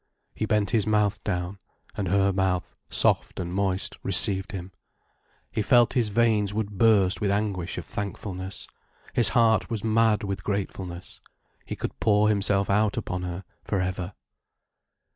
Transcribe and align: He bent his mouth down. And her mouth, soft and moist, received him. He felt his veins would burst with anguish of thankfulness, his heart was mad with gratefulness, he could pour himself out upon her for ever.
He 0.33 0.47
bent 0.47 0.71
his 0.71 0.87
mouth 0.87 1.23
down. 1.23 1.59
And 1.95 2.07
her 2.07 2.33
mouth, 2.33 2.73
soft 2.89 3.39
and 3.39 3.53
moist, 3.53 3.99
received 4.01 4.51
him. 4.51 4.71
He 5.51 5.61
felt 5.61 5.93
his 5.93 6.09
veins 6.09 6.55
would 6.55 6.75
burst 6.79 7.21
with 7.21 7.29
anguish 7.29 7.77
of 7.77 7.85
thankfulness, 7.85 8.67
his 9.13 9.29
heart 9.37 9.69
was 9.69 9.83
mad 9.83 10.23
with 10.23 10.43
gratefulness, 10.43 11.21
he 11.67 11.75
could 11.75 11.99
pour 11.99 12.29
himself 12.29 12.67
out 12.67 12.97
upon 12.97 13.21
her 13.21 13.43
for 13.63 13.79
ever. 13.79 14.13